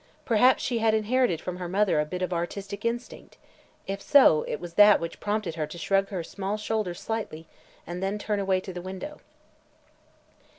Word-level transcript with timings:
Perhaps 0.25 0.63
she 0.63 0.79
had 0.79 0.95
inherited 0.95 1.39
from 1.41 1.57
her 1.57 1.67
mother 1.69 1.99
a 1.99 2.05
bit 2.07 2.23
of 2.23 2.33
artistic 2.33 2.83
instinct; 2.83 3.37
if 3.85 4.01
so, 4.01 4.41
it 4.47 4.59
was 4.59 4.73
that 4.73 4.99
which 4.99 5.19
prompted 5.19 5.53
her 5.53 5.67
to 5.67 5.77
shrug 5.77 6.09
her 6.09 6.23
small 6.23 6.57
shoulders 6.57 6.99
slightly 6.99 7.45
and 7.85 8.01
then 8.01 8.17
turn 8.17 8.39
away 8.39 8.59
to 8.61 8.73
the 8.73 8.81
window. 8.81 9.21